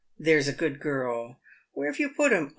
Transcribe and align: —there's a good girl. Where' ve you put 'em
—there's 0.27 0.47
a 0.47 0.51
good 0.51 0.79
girl. 0.79 1.39
Where' 1.73 1.91
ve 1.93 2.01
you 2.01 2.09
put 2.09 2.33
'em 2.33 2.49